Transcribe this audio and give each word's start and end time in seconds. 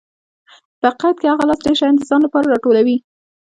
په 0.79 0.87
حقیقت 0.91 1.15
کې 1.21 1.27
هغه 1.31 1.43
لاس 1.49 1.59
ډېر 1.65 1.75
شیان 1.79 1.95
د 1.97 2.01
ځان 2.09 2.21
لپاره 2.23 2.49
راټولوي. 2.51 2.97